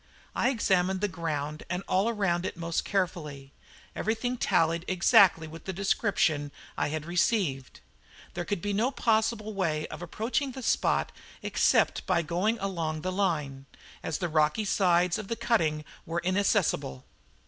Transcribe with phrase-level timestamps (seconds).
[0.35, 3.51] I examined the ground and all around it most carefully.
[3.95, 7.81] Everything tallied exactly with the description I had received.
[8.33, 11.11] There could be no possible way of approaching the spot
[11.43, 13.67] except by going along the line,
[14.01, 17.05] as the rocky sides of the cutting were inaccessible.